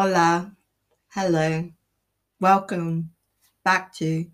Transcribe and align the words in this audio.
Hola, 0.00 0.52
hello, 1.08 1.68
welcome 2.38 3.10
back 3.64 3.92
to 3.94 4.26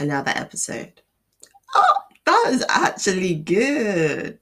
another 0.00 0.32
episode. 0.34 1.02
Oh, 1.72 1.94
that 2.26 2.48
is 2.50 2.64
actually 2.68 3.36
good. 3.36 4.40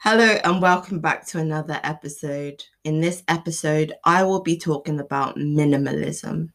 Hello, 0.00 0.36
and 0.42 0.60
welcome 0.60 0.98
back 0.98 1.24
to 1.28 1.38
another 1.38 1.78
episode. 1.84 2.64
In 2.82 3.00
this 3.00 3.22
episode, 3.28 3.92
I 4.04 4.24
will 4.24 4.42
be 4.42 4.58
talking 4.58 4.98
about 4.98 5.36
minimalism. 5.36 6.50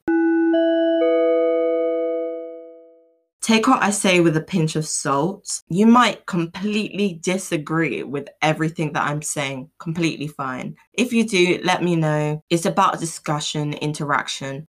Take 3.43 3.67
what 3.67 3.83
I 3.83 3.89
say 3.89 4.21
with 4.21 4.37
a 4.37 4.41
pinch 4.41 4.77
of 4.77 4.87
salt. 4.87 5.63
You 5.67 5.85
might 5.85 6.25
completely 6.27 7.19
disagree 7.21 8.01
with 8.01 8.29
everything 8.41 8.93
that 8.93 9.03
I'm 9.03 9.21
saying, 9.21 9.69
completely 9.79 10.29
fine. 10.29 10.77
If 10.93 11.11
you 11.11 11.27
do, 11.27 11.59
let 11.61 11.83
me 11.83 11.97
know. 11.97 12.41
It's 12.49 12.65
about 12.65 13.01
discussion, 13.01 13.73
interaction. 13.73 14.67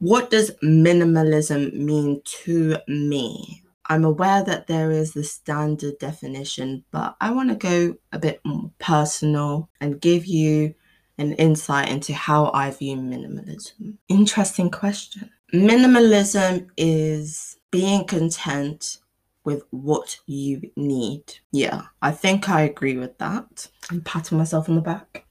What 0.00 0.28
does 0.28 0.50
minimalism 0.60 1.72
mean 1.72 2.20
to 2.42 2.78
me? 2.88 3.62
I'm 3.86 4.04
aware 4.04 4.42
that 4.42 4.66
there 4.66 4.90
is 4.90 5.12
the 5.12 5.22
standard 5.22 6.00
definition, 6.00 6.82
but 6.90 7.16
I 7.20 7.30
want 7.30 7.50
to 7.50 7.54
go 7.54 7.94
a 8.10 8.18
bit 8.18 8.40
more 8.44 8.72
personal 8.80 9.70
and 9.80 10.00
give 10.00 10.26
you 10.26 10.74
an 11.18 11.32
insight 11.34 11.88
into 11.88 12.14
how 12.14 12.50
I 12.54 12.70
view 12.70 12.96
minimalism. 12.96 13.96
Interesting 14.08 14.70
question. 14.70 15.30
Minimalism 15.52 16.68
is 16.76 17.58
being 17.70 18.06
content 18.06 18.98
with 19.44 19.62
what 19.70 20.18
you 20.26 20.70
need. 20.76 21.22
Yeah, 21.52 21.82
I 22.02 22.10
think 22.10 22.48
I 22.48 22.62
agree 22.62 22.96
with 22.96 23.16
that. 23.18 23.68
I'm 23.90 24.02
patting 24.02 24.38
myself 24.38 24.68
on 24.68 24.74
the 24.74 24.80
back. 24.80 25.24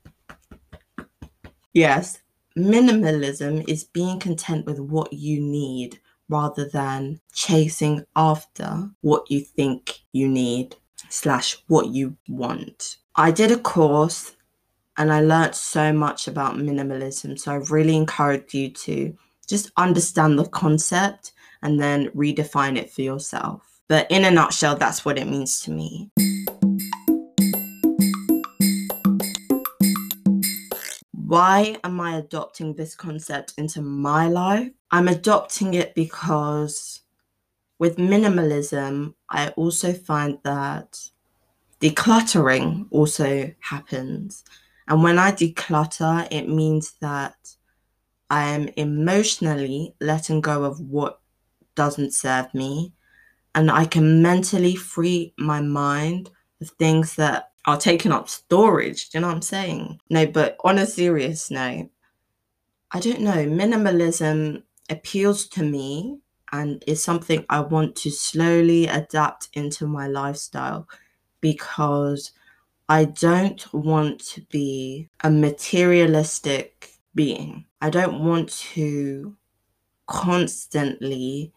Yes, 1.74 2.20
minimalism 2.58 3.68
is 3.70 3.84
being 3.84 4.20
content 4.20 4.66
with 4.66 4.80
what 4.80 5.14
you 5.14 5.40
need 5.40 6.00
rather 6.30 6.68
than 6.68 7.22
chasing 7.34 8.06
after 8.16 8.90
what 9.02 9.30
you 9.30 9.42
think 9.42 10.00
you 10.12 10.28
need 10.28 10.76
slash 11.10 11.58
what 11.68 11.88
you 11.88 12.18
want. 12.28 12.98
I 13.16 13.32
did 13.32 13.52
a 13.52 13.58
course 13.58 14.36
and 14.98 15.14
I 15.14 15.22
learned 15.22 15.54
so 15.54 15.94
much 15.94 16.28
about 16.28 16.56
minimalism. 16.56 17.38
So 17.40 17.52
I 17.52 17.56
really 17.70 17.96
encourage 17.96 18.54
you 18.54 18.72
to 18.72 19.16
just 19.48 19.72
understand 19.78 20.40
the 20.40 20.46
concept 20.46 21.34
and 21.62 21.80
then 21.80 22.10
redefine 22.10 22.78
it 22.78 22.92
for 22.92 23.04
yourself. 23.04 23.80
But 23.88 24.10
in 24.10 24.26
a 24.26 24.32
nutshell, 24.32 24.76
that's 24.76 25.06
what 25.06 25.20
it 25.20 25.28
means 25.28 25.62
to 25.62 25.72
me. 25.72 26.10
Why 31.12 31.78
am 31.84 32.00
I 32.00 32.18
adopting 32.18 32.74
this 32.74 32.96
concept 32.96 33.54
into 33.58 33.82
my 33.82 34.28
life? 34.28 34.72
I'm 34.92 35.08
adopting 35.08 35.76
it 35.76 35.94
because 35.94 37.02
with 37.80 37.98
minimalism, 37.98 39.14
I 39.30 39.50
also 39.50 39.94
find 39.94 40.40
that 40.44 41.00
decluttering 41.82 42.88
also 42.90 43.54
happens. 43.60 44.44
And 44.88 45.04
when 45.04 45.20
I 45.20 45.32
declutter, 45.32 46.28
it 46.32 46.48
means 46.48 46.94
that 47.02 47.36
I 48.30 48.50
am 48.50 48.70
emotionally 48.78 49.96
letting 50.00 50.42
go 50.42 50.64
of 50.64 50.80
what 50.80 51.20
doesn't 51.76 52.14
serve 52.14 52.54
me. 52.54 52.94
And 53.56 53.72
I 53.72 53.86
can 53.86 54.22
mentally 54.22 54.76
free 54.76 55.34
my 55.38 55.62
mind 55.62 56.30
of 56.62 56.70
things 56.72 57.16
that 57.16 57.52
are 57.66 57.78
taking 57.78 58.12
up 58.12 58.30
storage. 58.30 59.10
Do 59.10 59.18
you 59.18 59.22
know 59.22 59.28
what 59.28 59.36
I'm 59.36 59.42
saying? 59.42 60.00
No, 60.10 60.26
but 60.26 60.58
on 60.64 60.78
a 60.78 60.86
serious 60.86 61.52
note, 61.52 61.90
I 62.92 63.00
don't 63.00 63.22
know. 63.22 63.46
Minimalism 63.46 64.64
appeals 64.90 65.48
to 65.50 65.64
me 65.64 66.20
and 66.52 66.84
is 66.88 67.04
something 67.04 67.46
I 67.50 67.60
want 67.60 67.96
to 67.98 68.12
slowly 68.12 68.88
adapt 68.88 69.50
into 69.54 69.86
my 69.86 70.08
lifestyle 70.08 70.88
because 71.42 72.32
I 72.90 73.06
don't 73.06 73.74
want 73.74 74.20
to 74.32 74.42
be 74.42 75.10
a 75.24 75.30
materialistic 75.30 76.92
being. 77.14 77.66
I 77.82 77.90
don't 77.90 78.24
want 78.24 78.50
to 78.74 79.36
constantly 80.08 81.54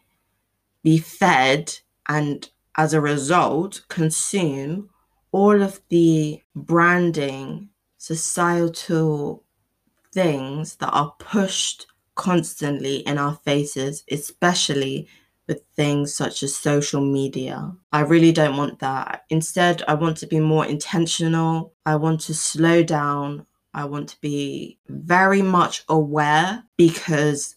be 0.83 0.99
fed 0.99 1.75
and 2.09 2.51
as 2.77 2.95
a 2.95 3.01
result 3.01 3.85
consume 3.89 4.91
all 5.33 5.63
of 5.63 5.81
the 5.91 6.43
branding, 6.57 7.71
societal 7.99 9.45
things 10.13 10.77
that 10.77 10.91
are 10.91 11.15
pushed 11.19 11.87
constantly 12.15 12.99
in 12.99 13.19
our 13.19 13.37
faces, 13.45 14.05
especially 14.11 15.09
with 15.51 15.65
things 15.75 16.15
such 16.15 16.45
as 16.45 16.55
social 16.55 17.01
media. 17.01 17.73
I 17.93 18.01
really 18.03 18.31
don't 18.31 18.57
want 18.57 18.79
that. 18.79 19.25
Instead, 19.31 19.83
I 19.89 19.95
want 19.95 20.17
to 20.19 20.29
be 20.29 20.39
more 20.39 20.65
intentional. 20.65 21.75
I 21.85 21.97
want 21.97 22.21
to 22.23 22.35
slow 22.35 22.85
down. 22.85 23.47
I 23.75 23.85
want 23.87 24.09
to 24.11 24.21
be 24.21 24.79
very 24.89 25.43
much 25.43 25.83
aware 25.89 26.63
because 26.77 27.57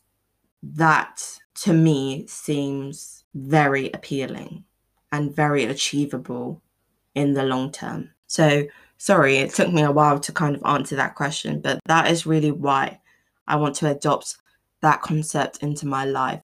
that 0.64 1.40
to 1.62 1.74
me 1.74 2.26
seems 2.28 3.26
very 3.36 3.92
appealing 3.92 4.64
and 5.12 5.36
very 5.36 5.66
achievable 5.66 6.64
in 7.14 7.34
the 7.34 7.44
long 7.44 7.72
term. 7.72 8.10
So, 8.26 8.66
sorry, 8.98 9.38
it 9.38 9.54
took 9.54 9.72
me 9.72 9.84
a 9.84 9.92
while 9.92 10.20
to 10.20 10.32
kind 10.32 10.56
of 10.56 10.64
answer 10.66 10.96
that 10.96 11.14
question, 11.14 11.62
but 11.62 11.80
that 11.86 12.10
is 12.10 12.26
really 12.26 12.52
why 12.52 13.02
I 13.48 13.58
want 13.58 13.76
to 13.76 13.92
adopt 13.92 14.38
that 14.82 15.04
concept 15.04 15.62
into 15.62 15.86
my 15.86 16.06
life. 16.06 16.42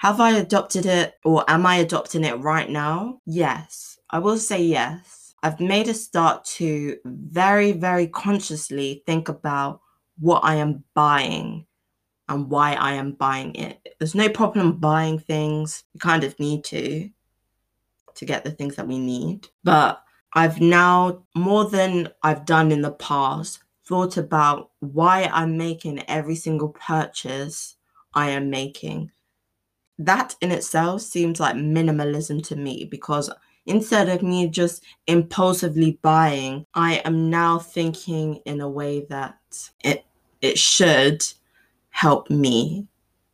Have 0.00 0.18
I 0.18 0.30
adopted 0.30 0.86
it 0.86 1.18
or 1.26 1.44
am 1.46 1.66
I 1.66 1.76
adopting 1.76 2.24
it 2.24 2.40
right 2.40 2.70
now? 2.70 3.20
Yes, 3.26 3.98
I 4.08 4.18
will 4.18 4.38
say 4.38 4.62
yes. 4.62 5.34
I've 5.42 5.60
made 5.60 5.88
a 5.88 5.94
start 5.94 6.46
to 6.56 6.96
very, 7.04 7.72
very 7.72 8.06
consciously 8.06 9.02
think 9.04 9.28
about 9.28 9.82
what 10.18 10.40
I 10.42 10.54
am 10.54 10.84
buying 10.94 11.66
and 12.30 12.48
why 12.48 12.72
I 12.72 12.94
am 12.94 13.12
buying 13.12 13.54
it. 13.56 13.94
There's 13.98 14.14
no 14.14 14.30
problem 14.30 14.78
buying 14.78 15.18
things. 15.18 15.84
We 15.92 16.00
kind 16.00 16.24
of 16.24 16.40
need 16.40 16.64
to 16.64 17.10
to 18.14 18.24
get 18.24 18.42
the 18.42 18.52
things 18.52 18.76
that 18.76 18.88
we 18.88 18.98
need. 18.98 19.48
But 19.64 20.02
I've 20.32 20.62
now, 20.62 21.24
more 21.34 21.68
than 21.68 22.08
I've 22.22 22.46
done 22.46 22.72
in 22.72 22.80
the 22.80 22.92
past, 22.92 23.62
thought 23.86 24.16
about 24.16 24.70
why 24.80 25.28
I'm 25.30 25.58
making 25.58 26.02
every 26.08 26.36
single 26.36 26.70
purchase 26.70 27.76
I 28.14 28.30
am 28.30 28.48
making 28.48 29.10
that 30.00 30.34
in 30.40 30.50
itself 30.50 31.02
seems 31.02 31.38
like 31.38 31.54
minimalism 31.56 32.42
to 32.48 32.56
me 32.56 32.84
because 32.84 33.30
instead 33.66 34.08
of 34.08 34.22
me 34.22 34.48
just 34.48 34.82
impulsively 35.06 35.98
buying, 36.02 36.66
I 36.74 37.02
am 37.04 37.30
now 37.30 37.58
thinking 37.58 38.36
in 38.46 38.60
a 38.60 38.68
way 38.68 39.06
that 39.10 39.36
it 39.84 40.04
it 40.40 40.58
should 40.58 41.22
help 41.90 42.30
me 42.30 42.86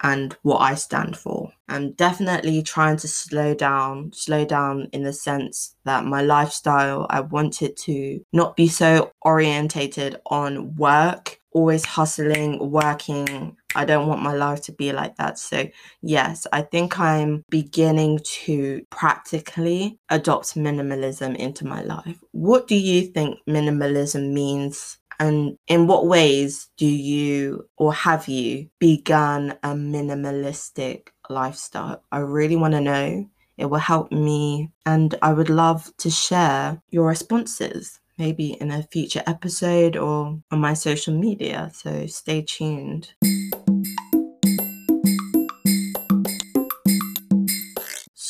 and 0.02 0.36
what 0.42 0.58
I 0.58 0.74
stand 0.74 1.16
for. 1.16 1.52
I'm 1.68 1.92
definitely 1.92 2.62
trying 2.62 2.96
to 2.98 3.08
slow 3.08 3.54
down, 3.54 4.12
slow 4.12 4.44
down 4.44 4.88
in 4.92 5.04
the 5.04 5.12
sense 5.12 5.74
that 5.84 6.04
my 6.04 6.20
lifestyle, 6.22 7.06
I 7.08 7.20
wanted 7.20 7.76
to 7.78 8.20
not 8.32 8.56
be 8.56 8.68
so 8.68 9.12
orientated 9.22 10.20
on 10.26 10.74
work, 10.76 11.40
always 11.52 11.84
hustling, 11.84 12.70
working, 12.70 13.56
I 13.76 13.84
don't 13.84 14.08
want 14.08 14.22
my 14.22 14.32
life 14.32 14.62
to 14.62 14.72
be 14.72 14.92
like 14.92 15.16
that. 15.16 15.38
So, 15.38 15.68
yes, 16.02 16.46
I 16.52 16.62
think 16.62 16.98
I'm 16.98 17.44
beginning 17.50 18.20
to 18.44 18.84
practically 18.90 19.98
adopt 20.08 20.54
minimalism 20.54 21.36
into 21.36 21.66
my 21.66 21.82
life. 21.82 22.18
What 22.32 22.66
do 22.68 22.74
you 22.74 23.02
think 23.02 23.38
minimalism 23.48 24.32
means? 24.32 24.98
And 25.18 25.56
in 25.66 25.86
what 25.86 26.06
ways 26.06 26.68
do 26.76 26.86
you 26.86 27.68
or 27.78 27.92
have 27.94 28.28
you 28.28 28.68
begun 28.78 29.54
a 29.62 29.68
minimalistic 29.68 31.08
lifestyle? 31.30 32.02
I 32.12 32.18
really 32.18 32.56
want 32.56 32.74
to 32.74 32.80
know. 32.80 33.30
It 33.56 33.70
will 33.70 33.78
help 33.78 34.12
me, 34.12 34.70
and 34.84 35.14
I 35.22 35.32
would 35.32 35.48
love 35.48 35.90
to 35.98 36.10
share 36.10 36.82
your 36.90 37.06
responses 37.08 38.00
maybe 38.18 38.52
in 38.52 38.70
a 38.70 38.82
future 38.82 39.22
episode 39.26 39.96
or 39.96 40.38
on 40.50 40.60
my 40.60 40.74
social 40.74 41.14
media. 41.14 41.70
So 41.74 42.06
stay 42.06 42.42
tuned. 42.42 43.12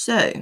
So, 0.06 0.32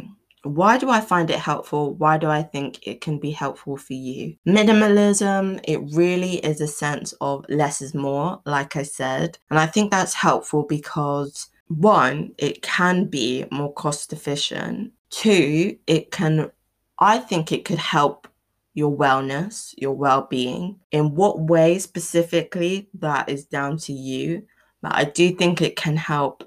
why 0.42 0.76
do 0.76 0.90
I 0.90 1.00
find 1.00 1.30
it 1.30 1.38
helpful? 1.38 1.94
Why 1.94 2.18
do 2.18 2.28
I 2.28 2.42
think 2.42 2.86
it 2.86 3.00
can 3.00 3.18
be 3.18 3.30
helpful 3.30 3.78
for 3.78 3.94
you? 3.94 4.36
Minimalism, 4.46 5.58
it 5.64 5.80
really 5.96 6.34
is 6.44 6.60
a 6.60 6.66
sense 6.66 7.14
of 7.22 7.46
less 7.48 7.80
is 7.80 7.94
more, 7.94 8.42
like 8.44 8.76
I 8.76 8.82
said. 8.82 9.38
And 9.48 9.58
I 9.58 9.64
think 9.64 9.90
that's 9.90 10.12
helpful 10.12 10.64
because 10.64 11.48
one, 11.68 12.34
it 12.36 12.60
can 12.60 13.06
be 13.06 13.46
more 13.50 13.72
cost 13.72 14.12
efficient. 14.12 14.92
Two, 15.08 15.78
it 15.86 16.10
can, 16.10 16.50
I 16.98 17.16
think 17.16 17.50
it 17.50 17.64
could 17.64 17.78
help 17.78 18.28
your 18.74 18.94
wellness, 18.94 19.72
your 19.78 19.94
well 19.94 20.26
being. 20.28 20.78
In 20.90 21.14
what 21.14 21.40
way 21.40 21.78
specifically, 21.78 22.90
that 22.98 23.30
is 23.30 23.46
down 23.46 23.78
to 23.78 23.94
you. 23.94 24.46
But 24.82 24.94
I 24.94 25.04
do 25.04 25.34
think 25.34 25.62
it 25.62 25.76
can 25.76 25.96
help 25.96 26.46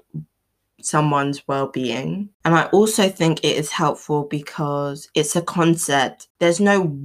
someone's 0.80 1.46
well-being 1.48 2.28
and 2.44 2.54
i 2.54 2.64
also 2.66 3.08
think 3.08 3.38
it 3.44 3.56
is 3.56 3.72
helpful 3.72 4.24
because 4.24 5.08
it's 5.14 5.36
a 5.36 5.42
concept 5.42 6.28
there's 6.38 6.60
no 6.60 7.00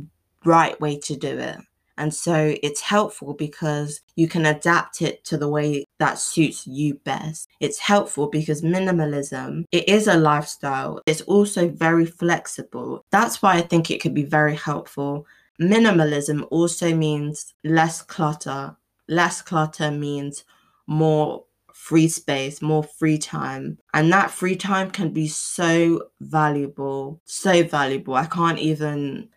right 0.46 0.80
way 0.80 0.98
to 0.98 1.16
do 1.16 1.38
it 1.38 1.58
and 1.98 2.14
so 2.14 2.56
it's 2.64 2.82
helpful 2.82 3.34
because 3.34 4.02
you 4.16 4.28
can 4.28 4.46
adapt 4.46 5.02
it 5.02 5.24
to 5.26 5.38
the 5.38 5.48
way 5.48 5.86
that 6.00 6.18
suits 6.18 6.66
you 6.66 6.96
best. 6.96 7.48
It's 7.60 7.80
helpful 7.80 8.28
because 8.28 8.62
minimalism, 8.62 9.66
it 9.72 9.88
is 9.88 10.08
a 10.08 10.18
lifestyle. 10.18 11.02
It's 11.06 11.22
also 11.22 11.70
very 11.70 12.06
flexible. 12.06 13.06
That's 13.12 13.42
why 13.42 13.58
I 13.58 13.62
think 13.62 13.92
it 13.92 14.02
could 14.02 14.14
be 14.14 14.24
very 14.24 14.56
helpful. 14.56 15.28
Minimalism 15.62 16.48
also 16.50 16.96
means 16.96 17.54
less 17.64 18.02
clutter. 18.02 18.76
Less 19.08 19.42
clutter 19.42 19.92
means 19.92 20.46
more 20.88 21.44
free 21.84 22.08
space, 22.08 22.62
more 22.62 22.82
free 22.82 23.18
time. 23.18 23.78
And 23.94 24.12
that 24.14 24.32
free 24.32 24.56
time 24.56 24.90
can 24.90 25.10
be 25.12 25.28
so 25.28 26.08
valuable, 26.22 27.20
so 27.26 27.62
valuable. 27.64 28.14
I 28.14 28.26
can't 28.26 28.58
even 28.58 29.28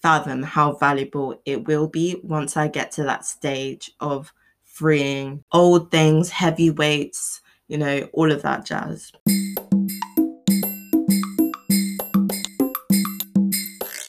fathom 0.00 0.42
how 0.42 0.72
valuable 0.72 1.38
it 1.44 1.68
will 1.68 1.86
be 1.86 2.18
once 2.22 2.56
I 2.56 2.68
get 2.68 2.92
to 2.92 3.02
that 3.02 3.26
stage 3.26 3.90
of 4.00 4.32
freeing 4.64 5.44
old 5.52 5.90
things, 5.90 6.30
heavy 6.30 6.70
weights, 6.70 7.42
you 7.68 7.76
know, 7.76 8.08
all 8.14 8.32
of 8.32 8.40
that 8.40 8.64
jazz. 8.64 9.12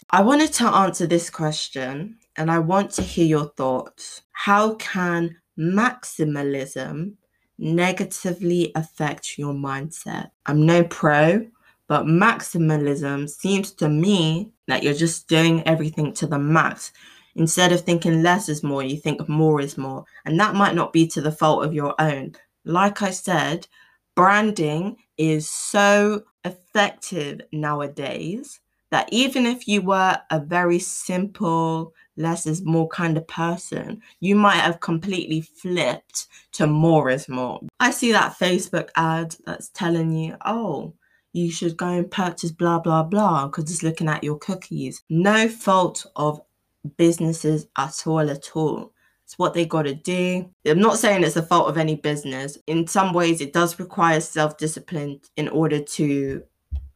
I 0.10 0.22
wanted 0.22 0.54
to 0.54 0.68
answer 0.68 1.06
this 1.06 1.30
question 1.30 2.16
and 2.38 2.50
I 2.50 2.60
want 2.60 2.92
to 2.92 3.02
hear 3.02 3.26
your 3.26 3.52
thoughts. 3.58 4.22
How 4.32 4.76
can 4.76 5.36
maximalism 5.60 7.16
negatively 7.58 8.72
affect 8.76 9.38
your 9.38 9.54
mindset. 9.54 10.32
I'm 10.46 10.66
no 10.66 10.84
pro, 10.84 11.48
but 11.88 12.06
maximalism 12.06 13.30
seems 13.30 13.72
to 13.74 13.90
me 13.90 14.52
that 14.68 14.84
you're 14.84 14.94
just 14.94 15.28
doing 15.28 15.66
everything 15.68 16.14
to 16.14 16.28
the 16.28 16.40
max. 16.40 16.92
Instead 17.36 17.72
of 17.72 17.82
thinking 17.82 18.24
less 18.24 18.50
is 18.50 18.64
more, 18.64 18.84
you 18.84 18.98
think 18.98 19.28
more 19.30 19.62
is 19.62 19.78
more. 19.78 20.04
And 20.26 20.40
that 20.40 20.56
might 20.56 20.76
not 20.76 20.92
be 20.92 21.08
to 21.08 21.22
the 21.22 21.32
fault 21.32 21.64
of 21.64 21.74
your 21.74 21.94
own. 22.00 22.36
Like 22.66 23.02
I 23.02 23.12
said, 23.12 23.68
branding 24.16 24.98
is 25.18 25.50
so 25.50 26.24
effective 26.44 27.42
nowadays 27.52 28.60
that 28.92 29.10
even 29.12 29.46
if 29.46 29.68
you 29.68 29.82
were 29.82 30.18
a 30.32 30.40
very 30.40 30.80
simple, 30.80 31.94
less 32.16 32.46
is 32.46 32.64
more 32.64 32.88
kind 32.88 33.18
of 33.18 33.28
person, 33.28 34.02
you 34.20 34.36
might 34.36 34.58
have 34.62 34.80
completely 34.80 35.42
flipped 35.42 36.28
to 36.54 36.68
more 36.68 37.10
is 37.10 37.28
more. 37.28 37.60
I 37.80 37.92
see 37.92 38.12
that 38.12 38.38
Facebook 38.40 38.90
ad 38.96 39.36
that's 39.46 39.70
telling 39.70 40.12
you, 40.12 40.36
oh, 40.46 40.94
you 41.34 41.52
should 41.52 41.78
go 41.78 41.88
and 41.88 42.10
purchase 42.10 42.52
blah, 42.52 42.80
blah, 42.80 43.04
blah, 43.04 43.48
because 43.48 43.70
it's 43.70 43.84
looking 43.84 44.10
at 44.10 44.24
your 44.24 44.38
cookies. 44.40 45.04
No 45.10 45.48
fault 45.48 46.06
of 46.16 46.42
businesses 46.98 47.68
at 47.78 48.04
all, 48.06 48.30
at 48.30 48.56
all. 48.56 48.94
It's 49.26 49.38
what 49.38 49.54
they 49.54 49.66
got 49.66 49.84
to 49.84 49.94
do. 49.94 50.50
I'm 50.66 50.80
not 50.80 50.98
saying 50.98 51.24
it's 51.24 51.34
the 51.34 51.44
fault 51.44 51.68
of 51.68 51.78
any 51.78 51.96
business. 51.96 52.58
In 52.66 52.88
some 52.88 53.14
ways, 53.14 53.42
it 53.42 53.52
does 53.52 53.78
require 53.78 54.22
self 54.22 54.58
discipline 54.58 55.20
in 55.36 55.50
order 55.50 55.82
to 55.82 56.44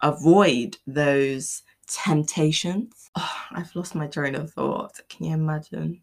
avoid 0.02 0.78
those 0.88 1.62
temptations. 1.96 3.10
Oh, 3.16 3.36
I've 3.52 3.76
lost 3.76 3.96
my 3.96 4.08
train 4.08 4.36
of 4.36 4.52
thought. 4.52 5.00
Can 5.10 5.26
you 5.26 5.34
imagine? 5.34 6.02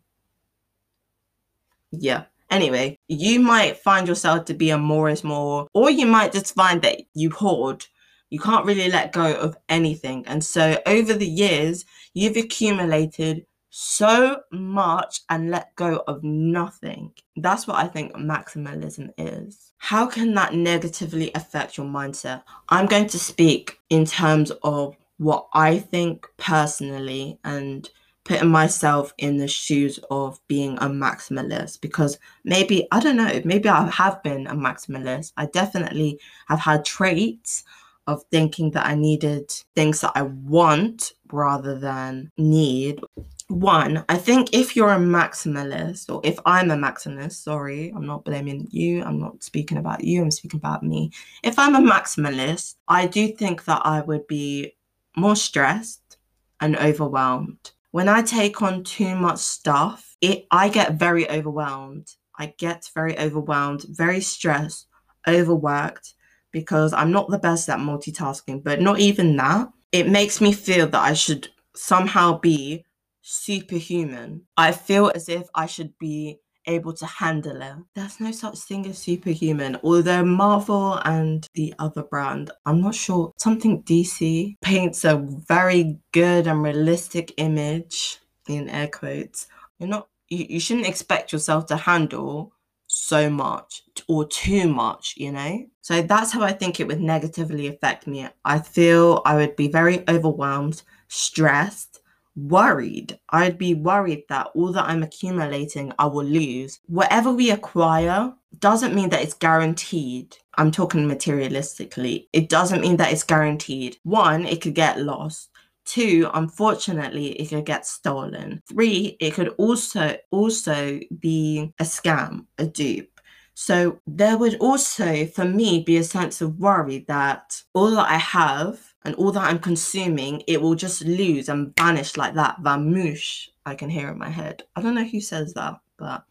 Yeah. 1.90 2.24
Anyway, 2.50 2.98
you 3.08 3.40
might 3.40 3.76
find 3.76 4.08
yourself 4.08 4.46
to 4.46 4.54
be 4.54 4.70
a 4.70 4.78
more 4.78 5.10
is 5.10 5.22
more, 5.22 5.68
or 5.74 5.90
you 5.90 6.06
might 6.06 6.32
just 6.32 6.54
find 6.54 6.80
that 6.82 7.02
you 7.14 7.30
hoard. 7.30 7.84
You 8.30 8.38
can't 8.38 8.66
really 8.66 8.90
let 8.90 9.12
go 9.12 9.34
of 9.34 9.56
anything. 9.68 10.26
And 10.26 10.42
so 10.44 10.78
over 10.86 11.12
the 11.12 11.26
years, 11.26 11.84
you've 12.14 12.36
accumulated 12.36 13.46
so 13.70 14.40
much 14.50 15.20
and 15.28 15.50
let 15.50 15.74
go 15.76 16.02
of 16.06 16.22
nothing. 16.22 17.12
That's 17.36 17.66
what 17.66 17.76
I 17.76 17.86
think 17.86 18.12
maximalism 18.14 19.10
is. 19.18 19.72
How 19.78 20.06
can 20.06 20.34
that 20.34 20.54
negatively 20.54 21.30
affect 21.34 21.76
your 21.76 21.86
mindset? 21.86 22.42
I'm 22.70 22.86
going 22.86 23.06
to 23.08 23.18
speak 23.18 23.78
in 23.90 24.04
terms 24.04 24.50
of 24.62 24.96
what 25.18 25.48
I 25.52 25.78
think 25.78 26.26
personally 26.36 27.38
and 27.44 27.88
putting 28.24 28.50
myself 28.50 29.12
in 29.18 29.38
the 29.38 29.48
shoes 29.48 29.98
of 30.10 30.38
being 30.48 30.76
a 30.78 30.86
maximalist 30.86 31.80
because 31.80 32.18
maybe 32.44 32.86
I 32.92 33.00
don't 33.00 33.16
know, 33.16 33.40
maybe 33.44 33.68
I 33.68 33.88
have 33.90 34.22
been 34.22 34.46
a 34.46 34.54
maximalist. 34.54 35.32
I 35.36 35.46
definitely 35.46 36.20
have 36.48 36.60
had 36.60 36.84
traits 36.84 37.64
of 38.06 38.22
thinking 38.30 38.70
that 38.72 38.86
I 38.86 38.94
needed 38.94 39.50
things 39.74 40.00
that 40.00 40.12
I 40.14 40.22
want 40.22 41.12
rather 41.32 41.78
than 41.78 42.30
need. 42.38 43.00
One, 43.48 44.04
I 44.10 44.16
think 44.16 44.54
if 44.54 44.76
you're 44.76 44.92
a 44.92 44.98
maximalist, 44.98 46.14
or 46.14 46.20
if 46.22 46.38
I'm 46.44 46.70
a 46.70 46.76
maximalist, 46.76 47.42
sorry, 47.42 47.92
I'm 47.94 48.06
not 48.06 48.24
blaming 48.24 48.68
you, 48.70 49.02
I'm 49.04 49.18
not 49.18 49.42
speaking 49.42 49.78
about 49.78 50.04
you, 50.04 50.22
I'm 50.22 50.30
speaking 50.30 50.58
about 50.58 50.82
me. 50.82 51.10
If 51.42 51.58
I'm 51.58 51.74
a 51.74 51.80
maximalist, 51.80 52.76
I 52.88 53.06
do 53.06 53.28
think 53.28 53.64
that 53.64 53.82
I 53.84 54.02
would 54.02 54.26
be 54.26 54.74
more 55.18 55.36
stressed 55.36 56.16
and 56.60 56.76
overwhelmed. 56.76 57.72
When 57.90 58.08
I 58.08 58.22
take 58.22 58.60
on 58.62 58.84
too 58.84 59.14
much 59.14 59.38
stuff, 59.38 60.16
it 60.20 60.46
I 60.50 60.68
get 60.68 60.94
very 60.94 61.28
overwhelmed. 61.28 62.08
I 62.38 62.54
get 62.58 62.88
very 62.94 63.18
overwhelmed, 63.18 63.84
very 63.88 64.20
stressed, 64.20 64.86
overworked 65.26 66.14
because 66.52 66.92
I'm 66.92 67.10
not 67.10 67.30
the 67.30 67.38
best 67.38 67.68
at 67.68 67.78
multitasking, 67.78 68.62
but 68.62 68.80
not 68.80 69.00
even 69.00 69.36
that. 69.36 69.68
It 69.92 70.08
makes 70.08 70.40
me 70.40 70.52
feel 70.52 70.86
that 70.86 71.02
I 71.02 71.14
should 71.14 71.48
somehow 71.74 72.38
be 72.38 72.84
superhuman. 73.22 74.42
I 74.56 74.72
feel 74.72 75.10
as 75.14 75.28
if 75.28 75.48
I 75.54 75.66
should 75.66 75.98
be 75.98 76.38
able 76.68 76.92
to 76.92 77.06
handle 77.06 77.60
it. 77.60 77.74
There's 77.94 78.20
no 78.20 78.30
such 78.30 78.58
thing 78.58 78.86
as 78.86 78.98
superhuman, 78.98 79.78
although 79.82 80.24
Marvel 80.24 81.00
and 81.04 81.46
the 81.54 81.74
other 81.78 82.02
brand, 82.02 82.50
I'm 82.66 82.80
not 82.80 82.94
sure, 82.94 83.32
something 83.38 83.82
DC 83.82 84.56
paints 84.60 85.04
a 85.04 85.16
very 85.16 85.98
good 86.12 86.46
and 86.46 86.62
realistic 86.62 87.34
image 87.38 88.18
in 88.48 88.68
air 88.68 88.88
quotes. 88.88 89.46
You're 89.78 89.88
not, 89.88 90.08
you, 90.28 90.46
you 90.48 90.60
shouldn't 90.60 90.86
expect 90.86 91.32
yourself 91.32 91.66
to 91.66 91.76
handle 91.76 92.52
so 92.88 93.28
much 93.28 93.82
or 94.08 94.26
too 94.26 94.66
much, 94.68 95.14
you 95.16 95.30
know? 95.32 95.66
So 95.82 96.02
that's 96.02 96.32
how 96.32 96.42
I 96.42 96.52
think 96.52 96.80
it 96.80 96.86
would 96.86 97.00
negatively 97.00 97.68
affect 97.68 98.06
me. 98.06 98.28
I 98.44 98.58
feel 98.58 99.22
I 99.24 99.36
would 99.36 99.56
be 99.56 99.68
very 99.68 100.08
overwhelmed, 100.08 100.82
stressed, 101.08 102.00
worried. 102.46 103.18
I'd 103.30 103.58
be 103.58 103.74
worried 103.74 104.24
that 104.28 104.48
all 104.54 104.72
that 104.72 104.86
I'm 104.86 105.02
accumulating, 105.02 105.92
I 105.98 106.06
will 106.06 106.24
lose. 106.24 106.80
Whatever 106.86 107.32
we 107.32 107.50
acquire 107.50 108.32
doesn't 108.58 108.94
mean 108.94 109.10
that 109.10 109.22
it's 109.22 109.34
guaranteed. 109.34 110.36
I'm 110.56 110.70
talking 110.70 111.06
materialistically. 111.06 112.28
It 112.32 112.48
doesn't 112.48 112.80
mean 112.80 112.96
that 112.98 113.12
it's 113.12 113.24
guaranteed. 113.24 113.98
One, 114.02 114.46
it 114.46 114.60
could 114.60 114.74
get 114.74 115.00
lost. 115.00 115.50
Two, 115.84 116.30
unfortunately, 116.34 117.28
it 117.32 117.48
could 117.48 117.64
get 117.64 117.86
stolen. 117.86 118.62
Three, 118.68 119.16
it 119.20 119.32
could 119.34 119.48
also 119.58 120.16
also 120.30 121.00
be 121.18 121.72
a 121.78 121.84
scam, 121.84 122.46
a 122.58 122.66
dupe. 122.66 123.20
So 123.54 123.98
there 124.06 124.36
would 124.36 124.56
also, 124.60 125.26
for 125.26 125.44
me, 125.44 125.82
be 125.82 125.96
a 125.96 126.04
sense 126.04 126.40
of 126.40 126.60
worry 126.60 127.04
that 127.08 127.60
all 127.74 127.90
that 127.92 128.08
I 128.08 128.18
have 128.18 128.87
and 129.04 129.14
all 129.14 129.32
that 129.32 129.44
I'm 129.44 129.58
consuming, 129.58 130.42
it 130.46 130.60
will 130.60 130.74
just 130.74 131.04
lose 131.04 131.48
and 131.48 131.74
vanish 131.76 132.16
like 132.16 132.34
that. 132.34 132.62
Vamoosh, 132.62 133.48
I 133.64 133.74
can 133.74 133.90
hear 133.90 134.10
in 134.10 134.18
my 134.18 134.28
head. 134.28 134.64
I 134.76 134.82
don't 134.82 134.94
know 134.94 135.04
who 135.04 135.20
says 135.20 135.54
that, 135.54 135.80
but 135.96 136.24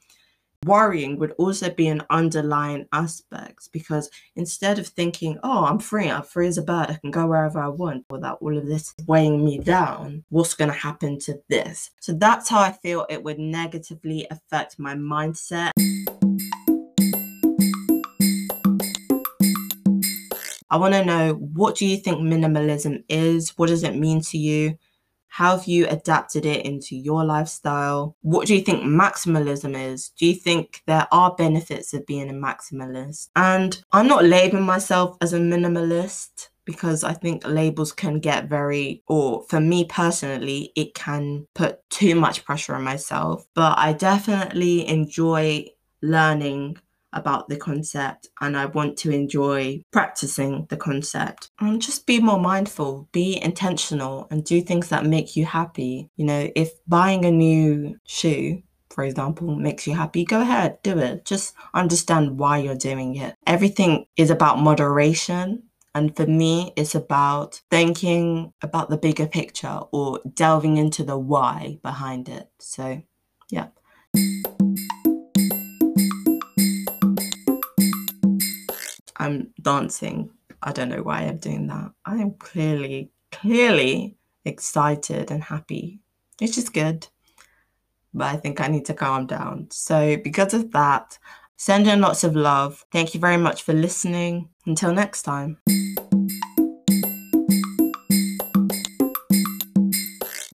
worrying 0.65 1.17
would 1.19 1.31
also 1.33 1.69
be 1.69 1.88
an 1.88 2.03
underlying 2.09 2.88
aspect 2.91 3.69
because 3.71 4.09
instead 4.36 4.79
of 4.79 4.88
thinking, 4.88 5.38
oh, 5.43 5.65
I'm 5.65 5.79
free, 5.79 6.09
I'm 6.09 6.24
free 6.24 6.47
as 6.47 6.57
a 6.57 6.63
bird, 6.63 6.89
I 6.89 6.95
can 6.95 7.12
go 7.12 7.27
wherever 7.27 7.59
I 7.59 7.67
want 7.67 8.05
without 8.09 8.39
all 8.41 8.57
of 8.57 8.67
this 8.67 8.93
weighing 9.07 9.43
me 9.43 9.59
down, 9.59 10.24
what's 10.29 10.53
going 10.53 10.71
to 10.71 10.77
happen 10.77 11.19
to 11.19 11.39
this? 11.47 11.91
So 12.00 12.13
that's 12.13 12.50
how 12.50 12.59
I 12.59 12.71
feel 12.71 13.05
it 13.09 13.24
would 13.24 13.39
negatively 13.39 14.27
affect 14.29 14.79
my 14.79 14.95
mindset. 14.95 15.71
I 20.69 20.77
want 20.77 20.93
to 20.93 21.05
know 21.05 21.33
what 21.33 21.75
do 21.75 21.86
you 21.86 21.97
think 21.97 22.19
minimalism 22.19 23.03
is? 23.09 23.53
What 23.57 23.69
does 23.69 23.83
it 23.83 23.95
mean 23.95 24.21
to 24.21 24.38
you? 24.38 24.77
How 25.29 25.57
have 25.57 25.67
you 25.67 25.88
adapted 25.88 26.45
it 26.45 26.65
into 26.65 26.95
your 26.95 27.24
lifestyle? 27.24 28.15
What 28.21 28.47
do 28.47 28.55
you 28.55 28.62
think 28.62 28.83
maximalism 28.83 29.75
is? 29.93 30.09
Do 30.17 30.25
you 30.25 30.33
think 30.33 30.81
there 30.88 31.07
are 31.12 31.36
benefits 31.36 31.93
of 31.93 32.05
being 32.05 32.29
a 32.29 32.33
maximalist? 32.33 33.29
And 33.36 33.81
I'm 33.91 34.07
not 34.07 34.25
labeling 34.25 34.65
myself 34.65 35.17
as 35.21 35.33
a 35.33 35.39
minimalist 35.39 36.50
because 36.65 37.03
I 37.03 37.13
think 37.13 37.47
labels 37.47 37.93
can 37.93 38.19
get 38.19 38.50
very, 38.50 39.03
or 39.07 39.43
for 39.43 39.59
me 39.59 39.86
personally, 39.86 40.71
it 40.75 40.93
can 40.93 41.47
put 41.55 41.88
too 41.89 42.15
much 42.15 42.43
pressure 42.43 42.75
on 42.75 42.83
myself. 42.83 43.45
But 43.53 43.77
I 43.77 43.93
definitely 43.93 44.88
enjoy 44.88 45.67
learning 46.01 46.77
about 47.14 47.50
the 47.50 47.58
concept 47.58 48.28
and 48.42 48.58
I 48.58 48.66
want 48.66 48.98
to 48.98 49.12
enjoy 49.12 49.82
practicing 49.92 50.68
the 50.70 50.78
concept. 50.78 51.50
And 51.60 51.82
just 51.82 52.06
be 52.06 52.20
more 52.20 52.40
mindful, 52.40 53.08
be 53.12 53.42
intentional, 53.42 54.28
and 54.30 54.44
do 54.44 54.62
things 54.62 54.90
that 54.90 55.06
make 55.06 55.36
you 55.36 55.46
happy. 55.46 56.10
You 56.16 56.26
know, 56.26 56.52
if 56.56 56.72
buying 56.88 57.26
a 57.26 57.32
new 57.32 57.98
shoe 58.06 58.64
for 58.90 59.04
example, 59.04 59.56
makes 59.56 59.86
you 59.86 59.94
happy, 59.94 60.26
go 60.26 60.42
ahead, 60.42 60.82
do 60.82 60.98
it. 60.98 61.24
Just 61.24 61.54
understand 61.76 62.40
why 62.40 62.58
you're 62.58 62.74
doing 62.74 63.16
it. 63.16 63.36
Everything 63.46 64.08
is 64.16 64.32
about 64.32 64.58
moderation 64.58 65.62
and 65.98 66.16
for 66.16 66.28
me, 66.28 66.74
it's 66.76 66.94
about 66.94 67.62
thinking 67.72 68.54
about 68.62 68.92
the 68.92 68.98
bigger 68.98 69.26
picture 69.26 69.80
or 69.92 70.20
delving 70.32 70.78
into 70.78 71.04
the 71.04 71.18
why 71.18 71.80
behind 71.82 72.30
it. 72.30 72.52
So, 72.60 73.02
yeah. 73.50 73.70
I'm 79.17 79.53
dancing. 79.62 80.31
I 80.63 80.71
don't 80.71 80.89
know 80.89 81.03
why 81.03 81.21
I'm 81.21 81.38
doing 81.38 81.67
that. 81.67 81.91
I 82.05 82.17
am 82.17 82.31
clearly, 82.31 83.12
clearly 83.31 84.17
excited 84.45 85.31
and 85.31 85.43
happy, 85.43 86.00
which 86.39 86.57
is 86.57 86.69
good. 86.69 87.07
But 88.13 88.33
I 88.33 88.38
think 88.38 88.62
I 88.62 88.67
need 88.67 88.86
to 88.86 88.93
calm 88.93 89.27
down. 89.27 89.67
So, 89.71 90.17
because 90.17 90.53
of 90.53 90.71
that, 90.71 91.19
send 91.57 91.88
in 91.88 92.01
lots 92.01 92.24
of 92.24 92.36
love. 92.36 92.86
Thank 92.91 93.13
you 93.13 93.19
very 93.19 93.38
much 93.38 93.63
for 93.63 93.74
listening. 93.74 94.50
Until 94.65 94.93
next 94.93 95.24
time. 95.24 95.57